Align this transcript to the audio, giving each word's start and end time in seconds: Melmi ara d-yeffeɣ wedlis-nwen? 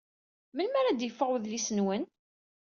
Melmi 0.55 0.77
ara 0.79 0.91
d-yeffeɣ 0.91 1.29
wedlis-nwen? 1.31 2.03